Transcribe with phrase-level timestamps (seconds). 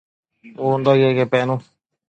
[0.61, 1.55] Bundoquiobi que penu